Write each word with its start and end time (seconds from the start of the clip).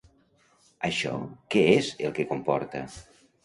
Això 0.89 1.11
què 1.55 1.65
és 1.77 1.93
el 2.07 2.19
que 2.19 2.29
comporta? 2.33 2.87